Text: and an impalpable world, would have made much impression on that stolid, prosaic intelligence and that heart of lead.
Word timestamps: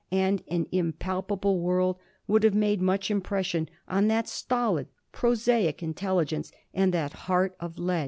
and 0.11 0.41
an 0.47 0.65
impalpable 0.71 1.59
world, 1.59 1.95
would 2.25 2.41
have 2.41 2.55
made 2.55 2.81
much 2.81 3.11
impression 3.11 3.69
on 3.87 4.07
that 4.07 4.27
stolid, 4.27 4.87
prosaic 5.11 5.83
intelligence 5.83 6.51
and 6.73 6.91
that 6.91 7.13
heart 7.13 7.55
of 7.59 7.77
lead. 7.77 7.99